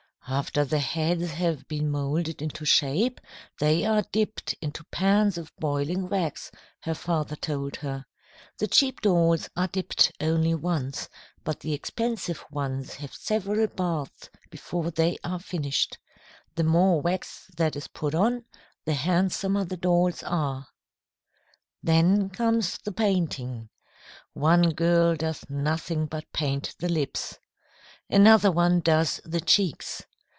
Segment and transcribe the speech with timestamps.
[0.27, 3.19] "After the heads have been moulded into shape,
[3.59, 6.51] they are dipped into pans of boiling wax,"
[6.83, 8.05] her father told her.
[8.57, 11.09] "The cheap dolls are dipped only once,
[11.43, 15.97] but the expensive ones have several baths before they are finished.
[16.55, 18.45] The more wax that is put on,
[18.85, 20.67] the handsomer the dolls are.
[21.83, 23.69] "Then comes the painting.
[24.31, 27.37] One girl does nothing but paint the lips.
[28.09, 30.03] Another one does the cheeks.